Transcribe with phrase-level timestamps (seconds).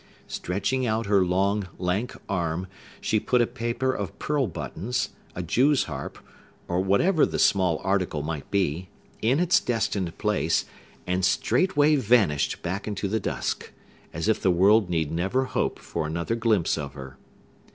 [0.25, 2.65] Stretching out her long, lank arm,
[3.01, 6.17] she put a paper of pearl buttons, a jew's harp,
[6.67, 8.89] or whatever the small article might be,
[9.21, 10.65] in its destined place,
[11.05, 13.71] and straightway vanished back into the dusk,
[14.11, 17.17] as if the world need never hope for another glimpse of her.